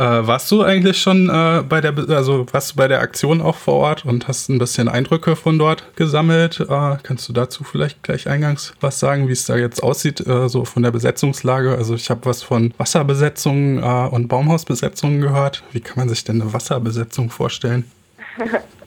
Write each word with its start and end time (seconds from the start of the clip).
Äh, 0.00 0.26
warst 0.26 0.50
du 0.50 0.62
eigentlich 0.62 0.96
schon 0.96 1.28
äh, 1.28 1.62
bei 1.68 1.82
der, 1.82 1.94
also 2.16 2.46
warst 2.52 2.72
du 2.72 2.76
bei 2.76 2.88
der 2.88 3.02
Aktion 3.02 3.42
auch 3.42 3.56
vor 3.56 3.74
Ort 3.74 4.06
und 4.06 4.28
hast 4.28 4.48
ein 4.48 4.56
bisschen 4.56 4.88
Eindrücke 4.88 5.36
von 5.36 5.58
dort 5.58 5.94
gesammelt? 5.94 6.58
Äh, 6.58 6.96
kannst 7.02 7.28
du 7.28 7.34
dazu 7.34 7.64
vielleicht 7.64 8.02
gleich 8.02 8.26
eingangs 8.26 8.72
was 8.80 8.98
sagen, 8.98 9.28
wie 9.28 9.32
es 9.32 9.44
da 9.44 9.56
jetzt 9.56 9.82
aussieht, 9.82 10.26
äh, 10.26 10.48
so 10.48 10.64
von 10.64 10.82
der 10.82 10.90
Besetzungslage? 10.90 11.76
Also 11.76 11.94
ich 11.96 12.08
habe 12.08 12.24
was 12.24 12.42
von 12.42 12.72
Wasserbesetzungen 12.78 13.82
äh, 13.82 14.08
und 14.08 14.28
Baumhausbesetzungen 14.28 15.20
gehört. 15.20 15.64
Wie 15.72 15.80
kann 15.80 15.98
man 15.98 16.08
sich 16.08 16.24
denn 16.24 16.40
eine 16.40 16.50
Wasserbesetzung 16.50 17.28
vorstellen? 17.28 17.84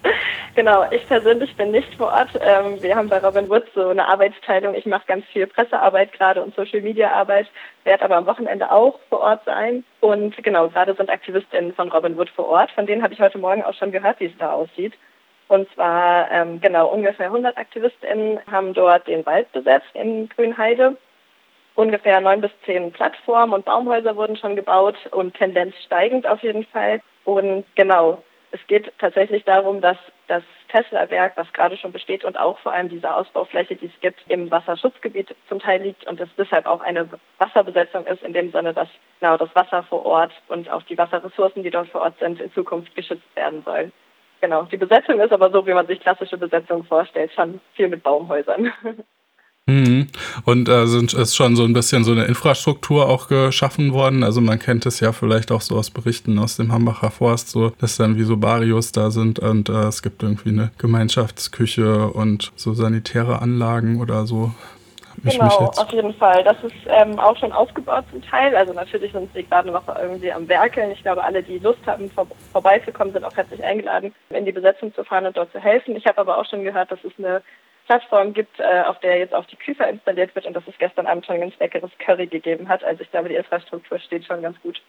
Genau, 0.56 0.86
ich 0.92 1.08
persönlich 1.08 1.56
bin 1.56 1.72
nicht 1.72 1.96
vor 1.96 2.14
Ort. 2.14 2.30
Ähm, 2.40 2.80
wir 2.84 2.96
haben 2.96 3.10
bei 3.10 3.18
Robin 3.18 3.50
Wood 3.50 3.64
so 3.74 3.88
eine 3.88 4.08
Arbeitsteilung. 4.08 4.76
Ich 4.76 4.86
mache 4.86 5.08
ganz 5.08 5.26
viel 5.26 5.48
Pressearbeit 5.48 6.14
gerade 6.14 6.44
und 6.44 6.54
Social 6.56 6.82
Media 6.82 7.12
Arbeit, 7.12 7.48
werde 7.86 8.04
aber 8.04 8.18
am 8.18 8.28
Wochenende 8.28 8.72
auch 8.72 9.00
vor 9.10 9.22
Ort 9.22 9.44
sein. 9.46 9.84
Und 10.00 10.38
genau, 10.44 10.70
gerade 10.70 10.94
sind 10.94 11.10
Aktivistinnen 11.10 11.74
von 11.74 11.92
Robin 11.92 12.16
Wood 12.18 12.30
vor 12.30 12.48
Ort. 12.50 12.70
Von 12.70 12.86
denen 12.86 13.02
habe 13.02 13.16
ich 13.16 13.20
heute 13.20 13.40
Morgen 13.40 13.64
auch 13.64 13.74
schon 13.74 13.92
gehört, 13.92 14.20
wie 14.20 14.28
es 14.28 14.38
da 14.38 14.52
aussieht. 14.52 14.94
Und 15.48 15.68
zwar, 15.74 16.30
ähm, 16.30 16.62
genau, 16.62 16.88
ungefähr 16.88 17.28
100 17.28 17.58
AktivistInnen 17.58 18.40
haben 18.52 18.76
dort 18.76 19.08
den 19.08 19.26
Wald 19.26 19.52
besetzt 19.54 19.90
in 19.96 20.30
Grünheide. 20.30 20.98
Ungefähr 21.74 22.22
neun 22.22 22.42
bis 22.42 22.52
zehn 22.64 22.92
Plattformen 22.92 23.54
und 23.54 23.66
Baumhäuser 23.66 24.16
wurden 24.16 24.38
schon 24.38 24.56
gebaut 24.56 24.98
und 25.10 25.34
Tendenz 25.34 25.74
steigend 25.84 26.28
auf 26.28 26.44
jeden 26.44 26.66
Fall. 26.66 27.02
Und 27.26 27.66
genau, 27.74 28.22
es 28.52 28.60
geht 28.68 28.94
tatsächlich 29.00 29.44
darum, 29.46 29.82
dass 29.82 29.98
das 30.28 30.44
Tesla-Werk, 30.70 31.34
was 31.36 31.52
gerade 31.54 31.78
schon 31.78 31.92
besteht 31.92 32.24
und 32.24 32.38
auch 32.38 32.58
vor 32.60 32.74
allem 32.74 32.90
diese 32.90 33.14
Ausbaufläche, 33.14 33.76
die 33.76 33.88
es 33.88 34.00
gibt, 34.02 34.20
im 34.30 34.50
Wasserschutzgebiet 34.50 35.36
zum 35.48 35.60
Teil 35.60 35.82
liegt 35.82 36.06
und 36.08 36.20
es 36.20 36.30
deshalb 36.38 36.66
auch 36.66 36.82
eine 36.82 37.10
Wasserbesetzung 37.38 38.06
ist, 38.06 38.24
in 38.24 38.34
dem 38.34 38.52
Sinne, 38.52 38.74
dass 38.74 38.88
genau 39.20 39.38
das 39.38 39.54
Wasser 39.56 39.84
vor 39.84 40.06
Ort 40.06 40.32
und 40.48 40.70
auch 40.70 40.84
die 40.84 40.98
Wasserressourcen, 40.98 41.64
die 41.64 41.70
dort 41.70 41.90
vor 41.90 42.02
Ort 42.02 42.18
sind, 42.20 42.40
in 42.40 42.54
Zukunft 42.54 42.96
geschützt 42.96 43.36
werden 43.36 43.64
sollen. 43.64 43.92
Genau, 44.42 44.64
die 44.64 44.78
Besetzung 44.78 45.20
ist 45.22 45.32
aber 45.32 45.52
so, 45.52 45.66
wie 45.66 45.74
man 45.74 45.88
sich 45.88 46.00
klassische 46.02 46.38
Besetzung 46.38 46.84
vorstellt, 46.84 47.32
schon 47.34 47.62
viel 47.76 47.88
mit 47.88 48.04
Baumhäusern. 48.04 48.74
Und 50.46 50.70
äh, 50.70 50.88
sind, 50.88 51.14
ist 51.14 51.36
schon 51.36 51.56
so 51.56 51.64
ein 51.64 51.74
bisschen 51.74 52.04
so 52.04 52.12
eine 52.12 52.26
Infrastruktur 52.26 53.10
auch 53.10 53.28
geschaffen 53.28 53.94
worden. 53.94 54.24
Also 54.24 54.42
man 54.42 54.60
kennt 54.60 54.86
es 54.86 55.00
ja 55.00 55.12
vielleicht 55.12 55.52
auch 55.52 55.62
so 55.62 55.76
aus 55.76 55.90
Berichten 55.90 56.40
aus 56.40 56.58
dem 56.58 56.72
Hambacher 56.72 57.12
Forst, 57.12 57.50
so 57.50 57.72
dass 57.80 57.98
dann 57.98 58.18
wie 58.18 58.24
so 58.24 58.38
Barrios 58.38 58.92
da 58.92 59.12
sind 59.12 59.40
und 59.40 59.70
äh, 59.70 59.88
es 59.88 60.02
gibt 60.02 60.24
irgendwie 60.24 60.50
eine 60.50 60.72
Gemeinschaftsküche 60.78 62.08
und 62.08 62.52
so 62.56 62.74
sanitäre 62.74 63.42
Anlagen 63.42 64.02
oder 64.02 64.26
so. 64.26 64.52
Ich 65.26 65.38
genau, 65.38 65.48
auf 65.48 65.92
jeden 65.92 66.14
Fall. 66.16 66.44
Das 66.44 66.58
ist 66.64 66.76
ähm, 66.88 67.20
auch 67.20 67.38
schon 67.38 67.52
aufgebaut 67.52 68.04
zum 68.12 68.22
Teil. 68.24 68.56
Also 68.56 68.74
natürlich 68.74 69.12
sind 69.12 69.32
sie 69.34 69.44
gerade 69.44 69.72
noch 69.72 69.88
irgendwie 69.88 70.32
am 70.32 70.48
Werkeln. 70.50 70.92
Ich 70.92 71.02
glaube, 71.04 71.24
alle, 71.24 71.44
die 71.44 71.60
Lust 71.60 71.80
haben, 71.86 72.10
vor, 72.10 72.28
vorbeizukommen, 72.52 73.14
sind 73.14 73.24
auch 73.24 73.36
herzlich 73.36 73.64
eingeladen, 73.64 74.14
in 74.32 74.46
die 74.46 74.52
Besetzung 74.52 74.94
zu 74.94 75.04
fahren 75.04 75.26
und 75.26 75.38
dort 75.38 75.52
zu 75.52 75.60
helfen. 75.60 75.96
Ich 75.96 76.06
habe 76.08 76.18
aber 76.18 76.38
auch 76.38 76.46
schon 76.50 76.64
gehört, 76.64 76.92
dass 76.92 77.04
es 77.04 77.14
eine 77.18 77.42
Plattform 77.86 78.34
gibt, 78.34 78.60
äh, 78.60 78.82
auf 78.88 79.00
der 79.00 79.18
jetzt 79.18 79.34
auch 79.34 79.46
die 79.46 79.56
Küche 79.56 79.84
installiert 79.84 80.34
wird 80.36 80.46
und 80.46 80.54
dass 80.54 80.64
es 80.68 80.74
gestern 80.80 81.06
Abend 81.06 81.26
schon 81.26 81.36
ein 81.36 81.42
ganz 81.42 81.60
leckeres 81.60 81.92
Curry 82.00 82.28
gegeben 82.28 82.68
hat. 82.68 82.84
Also 82.84 83.02
ich 83.02 83.12
glaube, 83.12 83.30
die 83.30 83.36
Infrastruktur 83.36 84.00
steht 84.00 84.26
schon 84.26 84.42
ganz 84.42 84.58
gut. 84.62 84.82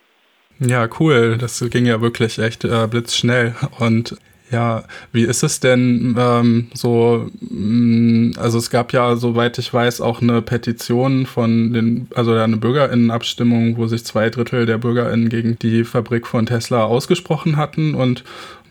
Ja, 0.61 0.89
cool. 1.01 1.37
Das 1.39 1.65
ging 1.71 1.87
ja 1.87 2.01
wirklich 2.01 2.39
echt 2.39 2.65
äh, 2.65 2.87
blitzschnell. 2.87 3.55
Und 3.81 4.17
ja, 4.51 4.85
wie 5.11 5.25
ist 5.25 5.43
es 5.43 5.59
denn 5.59 6.15
ähm, 6.19 6.71
so? 6.75 7.29
Mh, 7.41 7.51
mm, 7.51 8.33
also 8.39 8.59
es 8.59 8.71
gab 8.71 8.93
ja, 8.93 9.17
soweit 9.17 9.59
ich 9.59 9.73
weiß, 9.73 10.01
auch 10.01 10.23
eine 10.23 10.43
Petition 10.43 11.27
von 11.27 11.73
den, 11.73 12.09
also 12.15 12.35
eine 12.35 12.57
Bürgerinnenabstimmung, 12.57 13.77
wo 13.77 13.87
sich 13.87 14.05
zwei 14.05 14.31
Drittel 14.31 14.67
der 14.67 14.79
Bürgerinnen 14.79 15.29
gegen 15.29 15.59
die 15.59 15.85
Fabrik 15.85 16.27
von 16.27 16.47
Tesla 16.47 16.85
ausgesprochen 16.85 17.57
hatten. 17.57 17.95
Und 17.95 18.23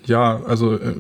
ja, 0.05 0.41
also 0.45 0.75
äh, 0.75 0.95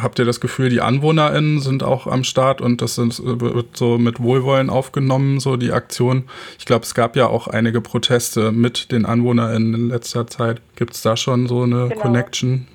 habt 0.00 0.18
ihr 0.18 0.24
das 0.24 0.40
Gefühl, 0.40 0.68
die 0.68 0.80
AnwohnerInnen 0.80 1.60
sind 1.60 1.82
auch 1.82 2.06
am 2.06 2.24
Start 2.24 2.60
und 2.60 2.82
das 2.82 2.94
sind, 2.94 3.18
wird 3.22 3.76
so 3.76 3.98
mit 3.98 4.22
Wohlwollen 4.22 4.70
aufgenommen, 4.70 5.40
so 5.40 5.56
die 5.56 5.72
Aktion? 5.72 6.28
Ich 6.58 6.64
glaube, 6.64 6.84
es 6.84 6.94
gab 6.94 7.16
ja 7.16 7.26
auch 7.26 7.48
einige 7.48 7.80
Proteste 7.80 8.52
mit 8.52 8.92
den 8.92 9.06
AnwohnerInnen 9.06 9.74
in 9.74 9.88
letzter 9.88 10.26
Zeit. 10.26 10.60
Gibt 10.76 10.94
es 10.94 11.02
da 11.02 11.16
schon 11.16 11.46
so 11.46 11.62
eine 11.62 11.88
genau. 11.88 12.00
Connection? 12.00 12.66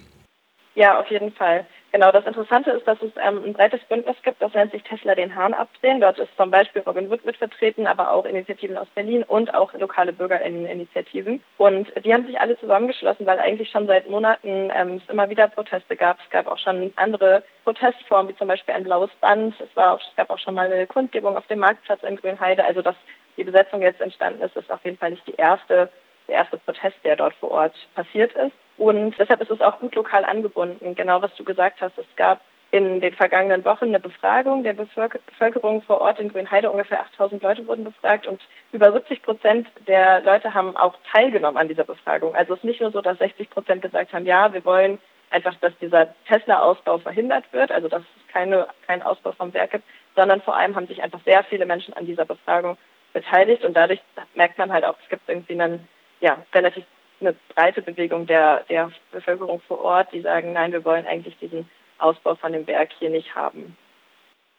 Ja, 0.75 0.99
auf 0.99 1.09
jeden 1.09 1.31
Fall. 1.31 1.65
Genau, 1.93 2.11
das 2.11 2.25
Interessante 2.25 2.71
ist, 2.71 2.85
dass 2.85 3.01
es 3.01 3.11
ähm, 3.23 3.43
ein 3.45 3.53
breites 3.53 3.79
Bündnis 3.85 4.17
gibt, 4.21 4.41
das 4.41 4.53
nennt 4.53 4.71
sich 4.71 4.83
Tesla 4.83 5.15
den 5.15 5.33
Hahn 5.33 5.53
abdrehen. 5.53 6.01
Dort 6.01 6.19
ist 6.19 6.35
zum 6.35 6.51
Beispiel 6.51 6.81
Robin 6.81 7.09
Wood 7.09 7.25
mit 7.25 7.37
vertreten, 7.37 7.87
aber 7.87 8.11
auch 8.11 8.25
Initiativen 8.25 8.77
aus 8.77 8.87
Berlin 8.93 9.23
und 9.23 9.53
auch 9.53 9.73
lokale 9.73 10.11
Bürgerinneninitiativen. 10.11 11.41
Und 11.57 11.87
die 12.03 12.13
haben 12.13 12.27
sich 12.27 12.39
alle 12.39 12.59
zusammengeschlossen, 12.59 13.25
weil 13.25 13.39
eigentlich 13.39 13.69
schon 13.69 13.87
seit 13.87 14.09
Monaten 14.09 14.69
ähm, 14.75 15.01
es 15.01 15.09
immer 15.09 15.29
wieder 15.29 15.47
Proteste 15.47 15.95
gab. 15.95 16.19
Es 16.19 16.29
gab 16.29 16.47
auch 16.47 16.57
schon 16.57 16.91
andere 16.97 17.43
Protestformen, 17.63 18.33
wie 18.33 18.37
zum 18.37 18.49
Beispiel 18.49 18.75
ein 18.75 18.83
blaues 18.83 19.11
Band. 19.21 19.55
Es, 19.59 19.73
war 19.75 19.93
auch, 19.93 20.01
es 20.01 20.15
gab 20.17 20.29
auch 20.29 20.39
schon 20.39 20.55
mal 20.55 20.71
eine 20.71 20.87
Kundgebung 20.87 21.37
auf 21.37 21.47
dem 21.47 21.59
Marktplatz 21.59 22.03
in 22.03 22.17
Grünheide. 22.17 22.65
Also 22.65 22.81
dass 22.81 22.95
die 23.37 23.45
Besetzung 23.45 23.81
jetzt 23.81 24.01
entstanden 24.01 24.41
ist, 24.41 24.57
ist 24.57 24.71
auf 24.71 24.83
jeden 24.83 24.97
Fall 24.97 25.11
nicht 25.11 25.25
die 25.25 25.35
erste, 25.35 25.89
der 26.27 26.35
erste 26.35 26.57
Protest, 26.57 26.97
der 27.05 27.15
dort 27.15 27.33
vor 27.35 27.51
Ort 27.51 27.75
passiert 27.95 28.33
ist. 28.33 28.53
Und 28.77 29.15
deshalb 29.17 29.41
ist 29.41 29.51
es 29.51 29.61
auch 29.61 29.79
gut 29.79 29.95
lokal 29.95 30.23
angebunden. 30.23 30.95
Genau 30.95 31.21
was 31.21 31.33
du 31.35 31.43
gesagt 31.43 31.81
hast. 31.81 31.97
Es 31.97 32.05
gab 32.15 32.41
in 32.71 32.99
den 32.99 33.13
vergangenen 33.13 33.63
Wochen 33.63 33.85
eine 33.85 33.99
Befragung 33.99 34.63
der 34.63 34.73
Bevölkerung 34.73 35.81
vor 35.83 36.01
Ort 36.01 36.19
in 36.19 36.31
Grünheide. 36.31 36.69
Ungefähr 36.69 36.99
8000 37.01 37.41
Leute 37.41 37.65
wurden 37.65 37.85
befragt 37.85 38.27
und 38.27 38.41
über 38.71 38.91
70 38.91 39.23
Prozent 39.23 39.67
der 39.87 40.21
Leute 40.21 40.53
haben 40.53 40.75
auch 40.75 40.95
teilgenommen 41.11 41.57
an 41.57 41.69
dieser 41.69 41.85
Befragung. 41.85 42.35
Also 42.35 42.53
es 42.53 42.59
ist 42.59 42.65
nicht 42.65 42.81
nur 42.81 42.91
so, 42.91 43.01
dass 43.01 43.17
60 43.19 43.49
Prozent 43.49 43.81
gesagt 43.81 44.13
haben, 44.13 44.25
ja, 44.25 44.51
wir 44.53 44.65
wollen 44.65 44.99
einfach, 45.29 45.55
dass 45.55 45.77
dieser 45.79 46.13
Tesla-Ausbau 46.27 46.99
verhindert 46.99 47.45
wird, 47.51 47.71
also 47.71 47.87
dass 47.87 48.01
es 48.01 48.33
keine, 48.33 48.67
keinen 48.85 49.01
Ausbau 49.01 49.31
vom 49.31 49.53
Werk 49.53 49.71
gibt, 49.71 49.83
sondern 50.15 50.41
vor 50.41 50.55
allem 50.55 50.75
haben 50.75 50.87
sich 50.87 51.01
einfach 51.01 51.19
sehr 51.25 51.43
viele 51.45 51.65
Menschen 51.65 51.93
an 51.93 52.05
dieser 52.05 52.25
Befragung 52.25 52.77
beteiligt 53.13 53.63
und 53.63 53.75
dadurch 53.75 54.01
merkt 54.35 54.57
man 54.57 54.71
halt 54.71 54.83
auch, 54.85 54.95
es 55.03 55.09
gibt 55.09 55.27
irgendwie 55.27 55.53
einen 55.53 55.87
ja, 56.19 56.37
relativ 56.53 56.83
eine 57.19 57.35
breite 57.55 57.81
Bewegung 57.81 58.27
der, 58.27 58.63
der 58.69 58.91
Bevölkerung 59.11 59.61
vor 59.67 59.81
Ort, 59.81 60.09
die 60.13 60.21
sagen, 60.21 60.53
nein, 60.53 60.71
wir 60.71 60.85
wollen 60.85 61.05
eigentlich 61.05 61.37
diesen 61.39 61.69
Ausbau 61.99 62.35
von 62.35 62.53
dem 62.53 62.65
Berg 62.65 62.89
hier 62.99 63.09
nicht 63.09 63.33
haben. 63.35 63.75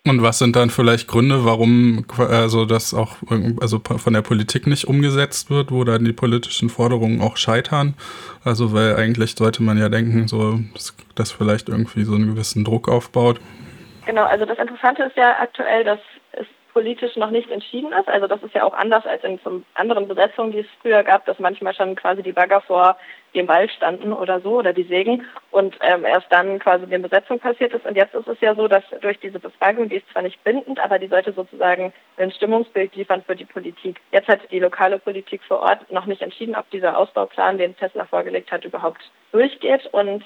Und 0.07 0.23
was 0.23 0.39
sind 0.39 0.57
dann 0.57 0.71
vielleicht 0.71 1.07
Gründe, 1.07 1.45
warum 1.45 2.07
also 2.17 2.65
das 2.65 2.95
auch 2.95 3.17
also 3.61 3.79
von 3.79 4.13
der 4.15 4.23
Politik 4.23 4.67
nicht 4.67 4.87
umgesetzt 4.87 5.51
wird, 5.51 5.71
wo 5.71 5.85
dann 5.85 6.05
die 6.05 6.13
politischen 6.13 6.71
Forderungen 6.71 7.21
auch 7.21 7.37
scheitern? 7.37 7.95
Also 8.43 8.73
weil 8.73 8.97
eigentlich 8.97 9.35
sollte 9.37 9.63
man 9.63 9.77
ja 9.77 9.89
denken, 9.89 10.27
so 10.27 10.61
dass 10.73 10.97
das 11.15 11.31
vielleicht 11.31 11.69
irgendwie 11.69 12.05
so 12.05 12.15
einen 12.15 12.35
gewissen 12.35 12.65
Druck 12.65 12.89
aufbaut. 12.89 13.41
Genau, 14.07 14.25
also 14.25 14.47
das 14.47 14.59
Interessante 14.59 15.03
ist 15.03 15.17
ja 15.17 15.37
aktuell, 15.41 15.85
dass 15.85 15.99
politisch 16.79 17.17
noch 17.17 17.31
nicht 17.31 17.51
entschieden 17.51 17.93
ist. 17.93 18.07
Also 18.07 18.29
das 18.29 18.41
ist 18.41 18.55
ja 18.55 18.63
auch 18.63 18.73
anders 18.73 19.05
als 19.05 19.25
in 19.25 19.41
anderen 19.75 20.07
Besetzungen, 20.07 20.53
die 20.53 20.61
es 20.61 20.67
früher 20.81 21.03
gab, 21.03 21.27
dass 21.27 21.41
manchmal 21.41 21.75
schon 21.75 21.97
quasi 21.97 22.23
die 22.23 22.31
Bagger 22.31 22.61
vor 22.61 22.97
dem 23.35 23.49
Wald 23.49 23.73
standen 23.73 24.13
oder 24.13 24.41
so 24.41 24.59
oder 24.59 24.73
die 24.73 24.85
Sägen 24.85 25.27
und 25.51 25.77
ähm, 25.81 26.05
erst 26.05 26.31
dann 26.31 26.61
quasi 26.61 26.87
die 26.87 26.99
Besetzung 26.99 27.41
passiert 27.41 27.73
ist. 27.73 27.85
Und 27.85 27.97
jetzt 27.97 28.15
ist 28.15 28.29
es 28.29 28.41
ja 28.41 28.55
so, 28.55 28.69
dass 28.69 28.85
durch 29.01 29.19
diese 29.19 29.41
Befragung, 29.41 29.89
die 29.89 29.97
ist 29.97 30.09
zwar 30.13 30.23
nicht 30.23 30.43
bindend, 30.45 30.79
aber 30.79 31.01
die 31.01 31.09
sollte 31.09 31.33
sozusagen 31.33 31.93
ein 32.17 32.31
Stimmungsbild 32.31 32.95
liefern 32.95 33.25
für 33.27 33.35
die 33.35 33.45
Politik. 33.45 34.01
Jetzt 34.13 34.29
hat 34.29 34.41
die 34.53 34.61
lokale 34.61 35.01
Politik 35.01 35.43
vor 35.43 35.59
Ort 35.59 35.91
noch 35.91 36.07
nicht 36.07 36.23
entschieden, 36.23 36.55
ob 36.55 36.71
dieser 36.71 36.97
Ausbauplan, 36.97 37.59
den 37.59 37.77
Tesla 37.77 38.05
vorgelegt 38.05 38.53
hat, 38.53 38.65
überhaupt 38.65 39.11
durchgeht. 39.33 39.87
Und 39.91 40.23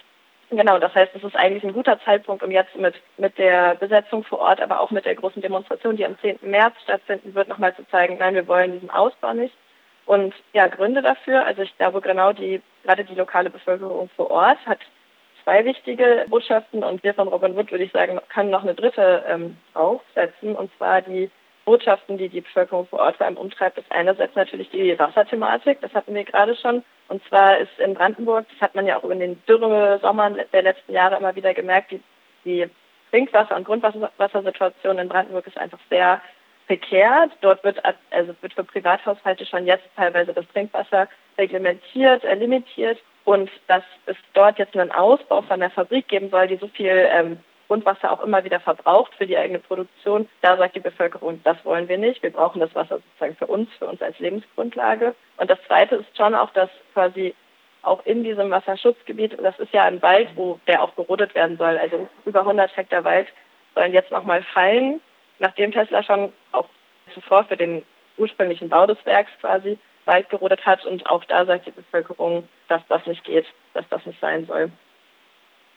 Genau, 0.54 0.78
das 0.78 0.94
heißt, 0.94 1.14
es 1.14 1.24
ist 1.24 1.34
eigentlich 1.34 1.64
ein 1.64 1.72
guter 1.72 1.98
Zeitpunkt, 2.00 2.42
um 2.42 2.50
jetzt 2.50 2.76
mit, 2.76 2.94
mit 3.16 3.38
der 3.38 3.74
Besetzung 3.76 4.22
vor 4.22 4.40
Ort, 4.40 4.60
aber 4.60 4.80
auch 4.80 4.90
mit 4.90 5.06
der 5.06 5.14
großen 5.14 5.40
Demonstration, 5.40 5.96
die 5.96 6.04
am 6.04 6.18
10. 6.18 6.40
März 6.42 6.74
stattfinden 6.82 7.34
wird, 7.34 7.48
nochmal 7.48 7.74
zu 7.74 7.88
zeigen, 7.88 8.18
nein, 8.18 8.34
wir 8.34 8.46
wollen 8.46 8.72
diesen 8.72 8.90
Ausbau 8.90 9.32
nicht. 9.32 9.54
Und 10.04 10.34
ja, 10.52 10.66
Gründe 10.66 11.00
dafür, 11.00 11.46
also 11.46 11.62
ich 11.62 11.74
glaube 11.78 12.02
genau 12.02 12.34
die, 12.34 12.60
gerade 12.84 13.02
die 13.04 13.14
lokale 13.14 13.48
Bevölkerung 13.48 14.10
vor 14.14 14.30
Ort 14.30 14.58
hat 14.66 14.80
zwei 15.42 15.64
wichtige 15.64 16.26
Botschaften 16.28 16.84
und 16.84 17.02
wir 17.02 17.14
von 17.14 17.28
Robin 17.28 17.56
Wood, 17.56 17.70
würde 17.70 17.84
ich 17.84 17.92
sagen, 17.92 18.20
können 18.28 18.50
noch 18.50 18.62
eine 18.62 18.74
dritte 18.74 19.24
ähm, 19.26 19.56
aufsetzen, 19.72 20.54
und 20.54 20.70
zwar 20.76 21.00
die 21.00 21.30
Botschaften, 21.64 22.18
die 22.18 22.28
die 22.28 22.42
Bevölkerung 22.42 22.86
vor 22.88 22.98
Ort 22.98 23.16
vor 23.16 23.24
allem 23.24 23.38
umtreibt, 23.38 23.78
ist 23.78 23.90
einerseits 23.90 24.34
natürlich 24.34 24.68
die 24.68 24.98
Wasserthematik, 24.98 25.80
das 25.80 25.94
hatten 25.94 26.14
wir 26.14 26.24
gerade 26.24 26.56
schon. 26.56 26.84
Und 27.12 27.22
zwar 27.28 27.58
ist 27.58 27.78
in 27.78 27.92
Brandenburg, 27.92 28.46
das 28.52 28.60
hat 28.62 28.74
man 28.74 28.86
ja 28.86 28.96
auch 28.96 29.04
in 29.10 29.20
den 29.20 29.44
Dürre-Sommern 29.44 30.40
der 30.50 30.62
letzten 30.62 30.94
Jahre 30.94 31.16
immer 31.18 31.36
wieder 31.36 31.52
gemerkt, 31.52 31.90
die, 31.90 32.00
die 32.46 32.66
Trinkwasser- 33.10 33.54
und 33.54 33.64
Grundwassersituation 33.64 34.98
in 34.98 35.10
Brandenburg 35.10 35.46
ist 35.46 35.58
einfach 35.58 35.78
sehr 35.90 36.22
prekär. 36.66 37.28
Dort 37.42 37.62
wird, 37.64 37.82
also 38.10 38.34
wird 38.40 38.54
für 38.54 38.64
Privathaushalte 38.64 39.44
schon 39.44 39.66
jetzt 39.66 39.84
teilweise 39.94 40.32
das 40.32 40.48
Trinkwasser 40.54 41.06
reglementiert, 41.36 42.24
äh, 42.24 42.34
limitiert 42.34 42.98
und 43.24 43.50
dass 43.66 43.84
es 44.06 44.16
dort 44.32 44.58
jetzt 44.58 44.74
einen 44.74 44.90
Ausbau 44.90 45.42
von 45.42 45.60
der 45.60 45.68
Fabrik 45.68 46.08
geben 46.08 46.30
soll, 46.30 46.46
die 46.46 46.56
so 46.56 46.68
viel 46.68 47.08
ähm, 47.10 47.40
Grundwasser 47.72 48.12
auch 48.12 48.22
immer 48.22 48.44
wieder 48.44 48.60
verbraucht 48.60 49.14
für 49.14 49.26
die 49.26 49.38
eigene 49.38 49.58
Produktion. 49.58 50.28
Da 50.42 50.58
sagt 50.58 50.76
die 50.76 50.80
Bevölkerung, 50.80 51.40
das 51.42 51.56
wollen 51.64 51.88
wir 51.88 51.96
nicht. 51.96 52.22
Wir 52.22 52.30
brauchen 52.30 52.60
das 52.60 52.74
Wasser 52.74 52.98
sozusagen 52.98 53.34
für 53.36 53.46
uns, 53.46 53.70
für 53.78 53.86
uns 53.86 54.02
als 54.02 54.18
Lebensgrundlage. 54.18 55.14
Und 55.38 55.50
das 55.50 55.58
Zweite 55.66 55.94
ist 55.94 56.14
schon 56.14 56.34
auch, 56.34 56.50
dass 56.50 56.68
quasi 56.92 57.34
auch 57.80 58.04
in 58.04 58.24
diesem 58.24 58.50
Wasserschutzgebiet, 58.50 59.38
das 59.42 59.58
ist 59.58 59.72
ja 59.72 59.84
ein 59.84 60.02
Wald, 60.02 60.28
wo 60.34 60.60
der 60.66 60.82
auch 60.82 60.94
gerodet 60.96 61.34
werden 61.34 61.56
soll, 61.56 61.78
also 61.78 62.10
über 62.26 62.40
100 62.40 62.76
Hektar 62.76 63.04
Wald 63.04 63.28
sollen 63.74 63.94
jetzt 63.94 64.10
nochmal 64.10 64.42
fallen, 64.42 65.00
nachdem 65.38 65.72
Tesla 65.72 66.02
schon 66.02 66.30
auch 66.52 66.68
zuvor 67.14 67.44
für 67.44 67.56
den 67.56 67.86
ursprünglichen 68.18 68.68
Bau 68.68 68.86
des 68.86 68.98
Werks 69.06 69.32
quasi 69.40 69.78
Wald 70.04 70.28
gerodet 70.28 70.66
hat 70.66 70.84
und 70.84 71.06
auch 71.06 71.24
da 71.24 71.46
sagt 71.46 71.66
die 71.66 71.70
Bevölkerung, 71.70 72.46
dass 72.68 72.82
das 72.90 73.06
nicht 73.06 73.24
geht, 73.24 73.46
dass 73.72 73.88
das 73.88 74.04
nicht 74.04 74.20
sein 74.20 74.44
soll. 74.44 74.70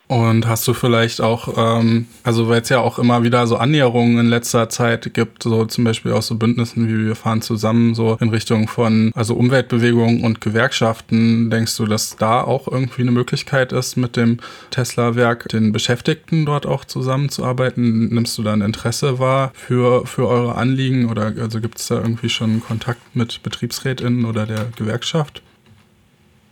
Und 0.08 0.48
hast 0.48 0.68
du 0.68 0.74
vielleicht 0.74 1.20
auch, 1.20 1.56
ähm, 1.58 2.06
also 2.24 2.48
weil 2.48 2.62
es 2.62 2.70
ja 2.70 2.80
auch 2.80 3.00
immer 3.00 3.24
wieder 3.24 3.48
so 3.48 3.58
Annäherungen 3.58 4.20
in 4.20 4.28
letzter 4.28 4.70
Zeit 4.70 5.14
gibt, 5.16 5.42
so 5.42 5.66
zum 5.66 5.84
Beispiel 5.84 6.12
aus 6.12 6.28
so 6.28 6.36
Bündnissen 6.36 6.88
wie 6.88 7.08
wir 7.08 7.16
fahren 7.16 7.42
zusammen, 7.42 7.96
so 7.96 8.16
in 8.20 8.30
Richtung 8.30 8.68
von 8.68 9.12
also 9.16 9.34
Umweltbewegungen 9.34 10.24
und 10.24 10.42
Gewerkschaften, 10.42 11.50
denkst 11.50 11.76
du, 11.78 11.86
dass 11.86 12.18
da 12.18 12.42
auch 12.42 12.68
irgendwie 12.68 13.02
eine 13.02 13.12
Möglichkeit 13.12 13.72
ist, 13.74 13.96
mit 13.96 14.16
dem 14.16 14.38
Tesla-Werk 14.70 15.50
den 15.50 15.72
Beschäftigten 15.72 16.46
dort 16.46 16.68
auch 16.68 16.86
zusammenzuarbeiten? 16.86 18.10
Nimmst 18.10 18.38
du 18.38 18.44
da 18.44 18.54
ein 18.54 18.62
Interesse 18.62 19.18
wahr 19.18 19.52
für, 19.56 20.06
für 20.06 20.28
eure 20.28 20.56
Anliegen 20.56 21.10
oder 21.10 21.34
also 21.40 21.60
gibt 21.62 21.80
es 21.80 21.88
da 21.88 21.96
irgendwie 21.96 22.30
schon 22.30 22.62
Kontakt 22.62 23.16
mit 23.16 23.42
BetriebsrätInnen 23.42 24.26
oder 24.26 24.46
der 24.46 24.68
Gewerkschaft? 24.76 25.42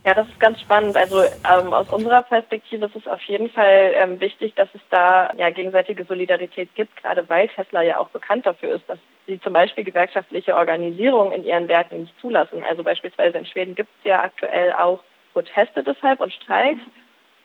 Ja, 0.05 0.13
das 0.13 0.27
ist 0.27 0.39
ganz 0.39 0.59
spannend. 0.59 0.97
Also 0.97 1.21
ähm, 1.23 1.73
aus 1.73 1.89
unserer 1.89 2.23
Perspektive 2.23 2.87
ist 2.87 2.95
es 2.95 3.07
auf 3.07 3.21
jeden 3.21 3.49
Fall 3.49 3.93
ähm, 3.95 4.19
wichtig, 4.19 4.53
dass 4.55 4.67
es 4.73 4.81
da 4.89 5.31
ja 5.37 5.49
gegenseitige 5.49 6.03
Solidarität 6.03 6.75
gibt, 6.75 6.97
gerade 7.01 7.27
weil 7.29 7.47
Tesla 7.47 7.81
ja 7.83 7.99
auch 7.99 8.09
bekannt 8.09 8.45
dafür 8.45 8.75
ist, 8.75 8.89
dass 8.89 8.99
sie 9.27 9.39
zum 9.39 9.53
Beispiel 9.53 9.85
gewerkschaftliche 9.85 10.55
Organisierung 10.57 11.31
in 11.31 11.45
ihren 11.45 11.69
Werken 11.69 12.01
nicht 12.01 12.19
zulassen. 12.19 12.63
Also 12.67 12.83
beispielsweise 12.83 13.37
in 13.37 13.45
Schweden 13.45 13.75
gibt 13.75 13.89
es 13.99 14.09
ja 14.09 14.21
aktuell 14.21 14.73
auch 14.73 14.99
Proteste 15.31 15.83
deshalb 15.83 16.19
und 16.19 16.33
Streiks, 16.33 16.81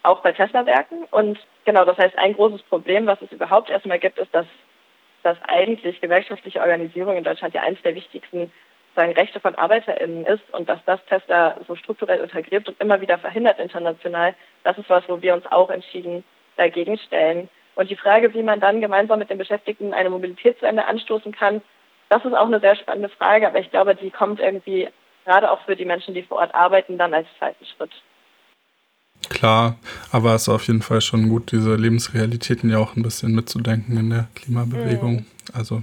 auch 0.03 0.21
bei 0.23 0.33
Tesla-Werken. 0.33 1.05
Und 1.13 1.39
genau, 1.65 1.85
das 1.85 1.97
heißt, 1.97 2.19
ein 2.19 2.35
großes 2.35 2.63
Problem, 2.63 3.07
was 3.07 3.23
es 3.23 3.31
überhaupt 3.31 3.71
erstmal 3.71 4.01
gibt, 4.01 4.19
ist, 4.19 4.35
dass, 4.35 4.47
dass 5.23 5.39
eigentlich 5.47 6.01
gewerkschaftliche 6.01 6.61
Organisierung 6.61 7.17
in 7.17 7.25
Deutschland 7.25 7.55
ja 7.55 7.63
eines 7.63 7.81
der 7.83 7.95
wichtigsten 7.95 8.51
sozusagen 8.99 9.13
Rechte 9.13 9.39
von 9.39 9.55
ArbeiterInnen 9.55 10.27
ist 10.27 10.43
und 10.53 10.69
dass 10.69 10.81
das 10.85 10.99
Tesla 11.07 11.57
so 11.69 11.77
strukturell 11.77 12.21
untergräbt 12.21 12.69
und 12.69 12.81
immer 12.81 13.01
wieder 13.01 13.17
verhindert 13.19 13.61
international, 13.61 14.35
das 14.65 14.77
ist 14.77 14.91
was, 14.91 15.05
wo 15.07 15.23
wir 15.23 15.35
uns 15.35 15.47
auch 15.47 15.71
entschieden 15.71 16.25
dagegen 16.57 16.99
stellen. 16.99 17.49
Und 17.77 17.91
die 17.91 17.97
Frage, 17.97 18.35
wie 18.35 18.43
man 18.43 18.59
dann 18.59 18.81
gemeinsam 18.81 19.21
mit 19.21 19.31
den 19.31 19.39
Beschäftigten 19.39 19.95
eine 19.95 20.11
Mobilitätswende 20.11 20.85
anstoßen 20.85 21.31
kann, 21.31 21.63
das 22.09 22.25
ist 22.25 22.35
auch 22.35 22.47
eine 22.47 22.59
sehr 22.59 22.75
spannende 22.75 23.09
Frage, 23.09 23.47
aber 23.47 23.61
ich 23.61 23.71
glaube, 23.71 23.95
die 23.95 24.11
kommt 24.11 24.41
irgendwie 24.41 24.89
gerade 25.25 25.53
auch 25.53 25.61
für 25.65 25.77
die 25.77 25.85
Menschen, 25.85 26.15
die 26.15 26.25
vor 26.25 26.39
Ort 26.39 26.55
arbeiten, 26.55 26.99
dann 26.99 27.15
als 27.15 27.29
zweiten 27.39 27.65
Schritt. 27.67 27.93
Klar, 29.29 29.77
aber 30.11 30.35
es 30.35 30.43
ist 30.43 30.49
auf 30.49 30.67
jeden 30.67 30.83
Fall 30.83 31.03
schon 31.03 31.29
gut, 31.29 31.53
diese 31.53 31.77
Lebensrealitäten 31.77 32.71
ja 32.71 32.79
auch 32.79 32.97
ein 32.97 33.03
bisschen 33.03 33.33
mitzudenken 33.33 33.97
in 33.97 34.11
der 34.11 34.27
Klimabewegung. 34.35 35.13
Mhm. 35.13 35.27
Also 35.53 35.83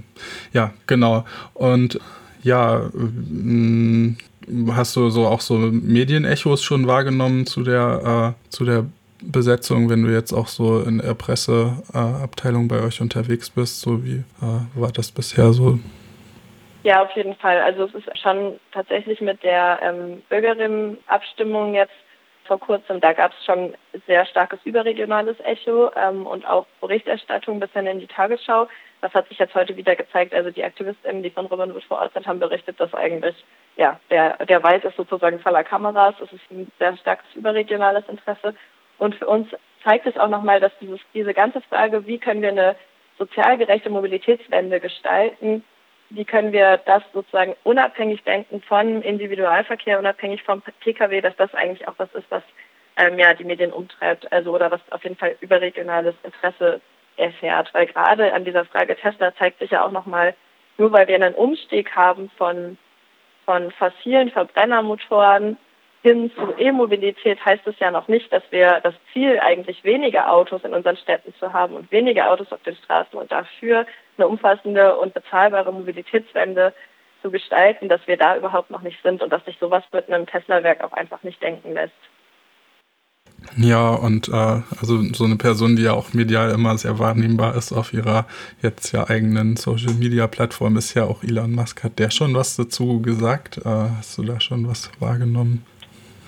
ja, 0.52 0.72
genau. 0.86 1.24
Und 1.54 2.00
ja, 2.46 2.86
äh, 2.86 4.14
hast 4.72 4.94
du 4.96 5.10
so 5.10 5.26
auch 5.26 5.40
so 5.40 5.54
Medienechos 5.56 6.62
schon 6.62 6.86
wahrgenommen 6.86 7.46
zu 7.46 7.62
der, 7.62 8.34
äh, 8.38 8.50
zu 8.50 8.64
der 8.64 8.86
Besetzung, 9.20 9.90
wenn 9.90 10.04
du 10.04 10.12
jetzt 10.12 10.32
auch 10.32 10.46
so 10.46 10.80
in 10.80 10.98
der 10.98 11.14
Presseabteilung 11.14 12.66
äh, 12.66 12.68
bei 12.68 12.82
euch 12.82 13.00
unterwegs 13.00 13.50
bist? 13.50 13.80
So 13.80 14.04
wie 14.04 14.22
äh, 14.40 14.80
war 14.80 14.92
das 14.92 15.10
bisher 15.10 15.52
so? 15.52 15.78
Ja, 16.84 17.02
auf 17.02 17.10
jeden 17.16 17.34
Fall. 17.34 17.60
Also 17.60 17.86
es 17.86 17.94
ist 17.96 18.18
schon 18.18 18.60
tatsächlich 18.70 19.20
mit 19.20 19.42
der 19.42 19.80
ähm, 19.82 20.22
Bürgerinnenabstimmung 20.28 21.74
jetzt 21.74 22.05
vor 22.46 22.58
kurzem, 22.58 23.00
da 23.00 23.12
gab 23.12 23.32
es 23.32 23.44
schon 23.44 23.74
sehr 24.06 24.24
starkes 24.26 24.58
überregionales 24.64 25.36
Echo 25.40 25.90
ähm, 25.96 26.26
und 26.26 26.46
auch 26.46 26.66
Berichterstattung 26.80 27.60
bis 27.60 27.70
hin 27.72 27.86
in 27.86 28.00
die 28.00 28.06
Tagesschau. 28.06 28.68
Das 29.00 29.12
hat 29.14 29.28
sich 29.28 29.38
jetzt 29.38 29.54
heute 29.54 29.76
wieder 29.76 29.94
gezeigt. 29.94 30.34
Also 30.34 30.50
die 30.50 30.64
AktivistInnen, 30.64 31.22
die 31.22 31.30
von 31.30 31.46
Robin 31.46 31.72
Hood 31.72 31.84
vor 31.84 31.98
Ort 31.98 32.14
sind, 32.14 32.26
haben 32.26 32.40
berichtet, 32.40 32.80
dass 32.80 32.94
eigentlich 32.94 33.44
ja 33.76 34.00
der, 34.10 34.44
der 34.46 34.62
Wald 34.62 34.84
ist 34.84 34.96
sozusagen 34.96 35.38
voller 35.40 35.64
Kameras. 35.64 36.14
Es 36.22 36.32
ist 36.32 36.50
ein 36.50 36.70
sehr 36.78 36.96
starkes 36.96 37.26
überregionales 37.34 38.08
Interesse. 38.08 38.54
Und 38.98 39.14
für 39.14 39.26
uns 39.26 39.48
zeigt 39.84 40.06
es 40.06 40.16
auch 40.16 40.28
nochmal, 40.28 40.60
dass 40.60 40.72
dieses, 40.80 41.00
diese 41.12 41.34
ganze 41.34 41.60
Frage, 41.60 42.06
wie 42.06 42.18
können 42.18 42.42
wir 42.42 42.48
eine 42.48 42.76
sozial 43.18 43.58
gerechte 43.58 43.90
Mobilitätswende 43.90 44.80
gestalten, 44.80 45.64
wie 46.10 46.24
können 46.24 46.52
wir 46.52 46.78
das 46.78 47.02
sozusagen 47.12 47.56
unabhängig 47.64 48.22
denken 48.24 48.62
von 48.62 49.02
Individualverkehr, 49.02 49.98
unabhängig 49.98 50.42
vom 50.42 50.62
Pkw, 50.62 51.20
dass 51.20 51.36
das 51.36 51.54
eigentlich 51.54 51.86
auch 51.88 51.94
was 51.98 52.12
ist, 52.14 52.30
was 52.30 52.42
ähm, 52.96 53.18
ja 53.18 53.34
die 53.34 53.44
Medien 53.44 53.72
umtreibt, 53.72 54.30
also 54.32 54.54
oder 54.54 54.70
was 54.70 54.80
auf 54.90 55.02
jeden 55.02 55.16
Fall 55.16 55.36
überregionales 55.40 56.14
Interesse 56.22 56.80
erfährt. 57.16 57.72
Weil 57.74 57.86
gerade 57.86 58.32
an 58.32 58.44
dieser 58.44 58.64
Frage 58.64 58.96
Tesla 58.96 59.34
zeigt 59.36 59.58
sich 59.58 59.70
ja 59.70 59.84
auch 59.84 59.90
nochmal, 59.90 60.34
nur 60.78 60.92
weil 60.92 61.08
wir 61.08 61.14
einen 61.16 61.34
Umstieg 61.34 61.94
haben 61.94 62.30
von, 62.36 62.78
von 63.44 63.70
fossilen 63.72 64.30
Verbrennermotoren 64.30 65.56
hin 66.06 66.30
zu 66.36 66.54
E-Mobilität, 66.56 67.44
heißt 67.44 67.66
es 67.66 67.74
ja 67.80 67.90
noch 67.90 68.06
nicht, 68.06 68.32
dass 68.32 68.44
wir 68.50 68.78
das 68.84 68.94
Ziel 69.12 69.40
eigentlich 69.40 69.82
weniger 69.82 70.32
Autos 70.32 70.62
in 70.62 70.72
unseren 70.72 70.96
Städten 70.96 71.34
zu 71.40 71.52
haben 71.52 71.74
und 71.74 71.90
weniger 71.90 72.30
Autos 72.30 72.52
auf 72.52 72.62
den 72.62 72.76
Straßen 72.76 73.18
und 73.18 73.32
dafür 73.32 73.86
eine 74.16 74.28
umfassende 74.28 74.96
und 74.96 75.14
bezahlbare 75.14 75.72
Mobilitätswende 75.72 76.72
zu 77.22 77.32
gestalten, 77.32 77.88
dass 77.88 78.06
wir 78.06 78.16
da 78.16 78.36
überhaupt 78.36 78.70
noch 78.70 78.82
nicht 78.82 79.02
sind 79.02 79.20
und 79.20 79.32
dass 79.32 79.44
sich 79.46 79.58
sowas 79.58 79.82
mit 79.92 80.08
einem 80.08 80.26
Tesla-Werk 80.26 80.84
auch 80.84 80.92
einfach 80.92 81.24
nicht 81.24 81.42
denken 81.42 81.74
lässt. 81.74 81.92
Ja, 83.56 83.90
und 83.90 84.28
äh, 84.28 84.62
also 84.80 85.02
so 85.12 85.24
eine 85.24 85.36
Person, 85.36 85.74
die 85.74 85.82
ja 85.82 85.92
auch 85.92 86.14
medial 86.14 86.52
immer 86.52 86.78
sehr 86.78 87.00
wahrnehmbar 87.00 87.56
ist 87.56 87.72
auf 87.72 87.92
ihrer 87.92 88.26
jetzt 88.62 88.92
ja 88.92 89.08
eigenen 89.08 89.56
Social 89.56 89.94
Media 89.94 90.28
Plattform, 90.28 90.76
ist 90.76 90.94
ja 90.94 91.02
auch 91.02 91.24
Elon 91.24 91.52
Musk. 91.52 91.82
Hat 91.82 91.98
der 91.98 92.10
schon 92.10 92.34
was 92.34 92.54
dazu 92.54 93.02
gesagt? 93.02 93.58
Äh, 93.58 93.88
hast 93.98 94.16
du 94.18 94.22
da 94.22 94.40
schon 94.40 94.68
was 94.68 94.90
wahrgenommen? 95.00 95.66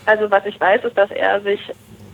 Also 0.08 0.30
was 0.30 0.46
ich 0.46 0.58
weiß, 0.58 0.84
ist, 0.84 0.96
dass 0.96 1.10
er 1.10 1.40
sich 1.42 1.60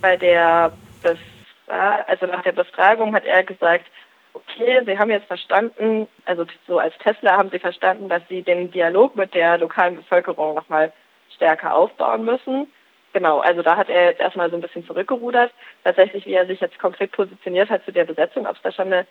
bei 0.01 0.17
der 0.17 0.73
Befra 1.01 2.05
also 2.09 2.27
nach 2.27 2.43
der 2.43 2.53
Befragung 2.53 3.15
hat 3.15 3.25
er 3.25 3.45
gesagt, 3.45 3.87
okay, 4.33 4.83
Sie 4.85 4.99
haben 4.99 5.11
jetzt 5.11 5.29
verstanden, 5.29 6.09
also 6.25 6.45
so 6.67 6.81
als 6.81 6.93
Tesla 6.99 7.37
haben 7.37 7.51
Sie 7.51 7.61
verstanden, 7.61 8.09
dass 8.09 8.23
Sie 8.29 8.43
den 8.43 8.73
Dialog 8.73 9.15
mit 9.15 9.33
der 9.33 9.59
lokalen 9.59 9.95
Bevölkerung 9.95 10.55
nochmal 10.55 10.93
stärker 11.37 11.75
aufbauen 11.75 12.25
müssen 12.25 12.67
Genau, 13.15 13.39
also 13.39 13.63
da 13.63 13.77
hat 13.77 13.89
er 13.89 14.07
jetzt 14.07 14.21
erstmal 14.21 14.51
so 14.51 14.57
ein 14.57 14.61
bisschen 14.61 14.85
zurückgerudert. 14.85 15.53
Tatsächlich, 15.85 16.27
wie 16.27 16.35
er 16.35 16.47
sich 16.47 16.61
jetzt 16.61 16.81
konkret 16.81 17.13
positioniert 17.13 17.71
hat 17.71 17.85
zu 17.85 17.93
der 17.93 18.05
Besetzung, 18.05 18.45
ob 18.45 18.57
es 18.57 18.63
da 18.63 18.73
schon 18.73 18.93
eine, 18.93 19.07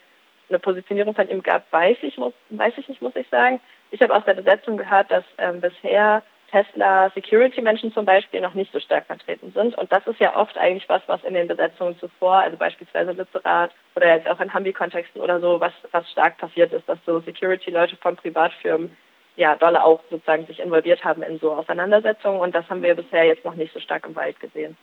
eine 0.50 0.60
Positionierung 0.60 1.16
von 1.16 1.30
ihm 1.30 1.42
gab, 1.42 1.72
weiß 1.72 2.00
ich, 2.02 2.18
muss, 2.18 2.34
weiß 2.50 2.74
ich 2.76 2.90
nicht, 2.90 3.02
muss 3.02 3.16
ich 3.16 3.30
sagen. 3.30 3.62
Ich 3.92 4.02
habe 4.02 4.14
aus 4.14 4.26
der 4.26 4.34
Besetzung 4.34 4.76
gehört, 4.76 5.10
dass 5.10 5.24
ähm, 5.38 5.62
bisher 5.62 6.22
Tesla 6.54 7.10
Security-Menschen 7.16 7.92
zum 7.94 8.06
Beispiel 8.06 8.40
noch 8.40 8.54
nicht 8.54 8.72
so 8.72 8.80
stark 8.80 9.08
vertreten 9.08 9.52
sind. 9.54 9.76
Und 9.76 9.92
das 9.92 10.06
ist 10.06 10.20
ja 10.20 10.36
oft 10.36 10.56
eigentlich 10.56 10.88
was, 10.88 11.02
was 11.08 11.24
in 11.24 11.34
den 11.34 11.48
Besetzungen 11.48 11.98
zuvor, 11.98 12.36
also 12.36 12.58
beispielsweise 12.58 13.12
Lützerath 13.12 13.72
oder 13.96 14.16
jetzt 14.16 14.28
auch 14.30 14.40
in 14.40 14.54
Hambi-Kontexten 14.54 15.20
oder 15.20 15.40
so, 15.40 15.60
was, 15.60 15.74
was 15.92 16.10
stark 16.12 16.38
passiert 16.38 16.72
ist, 16.72 16.88
dass 16.88 17.00
so 17.08 17.20
Security-Leute 17.22 17.98
von 17.98 18.16
Privatfirmen 18.16 18.96
ja, 19.36 19.56
dolle 19.56 19.84
auch 19.84 20.02
sozusagen 20.12 20.46
sich 20.46 20.60
involviert 20.60 21.04
haben 21.04 21.24
in 21.24 21.40
so 21.40 21.54
Auseinandersetzungen 21.54 22.40
und 22.40 22.54
das 22.54 22.70
haben 22.70 22.84
wir 22.84 22.94
bisher 22.94 23.26
jetzt 23.26 23.44
noch 23.44 23.56
nicht 23.56 23.74
so 23.74 23.80
stark 23.80 24.06
im 24.06 24.16
Wald 24.16 24.40
gesehen. 24.40 24.78